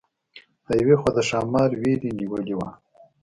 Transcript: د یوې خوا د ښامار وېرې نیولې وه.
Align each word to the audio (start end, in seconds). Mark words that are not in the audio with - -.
د 0.67 0.69
یوې 0.81 0.95
خوا 1.01 1.11
د 1.15 1.19
ښامار 1.29 1.69
وېرې 1.81 2.09
نیولې 2.19 2.55
وه. 2.59 2.69